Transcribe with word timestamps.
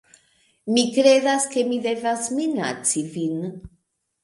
Mi 0.75 0.85
kredas, 0.95 1.45
ke 1.51 1.65
mi 1.69 1.79
devas 1.85 2.33
minaci 2.41 3.07
vin 3.15 3.49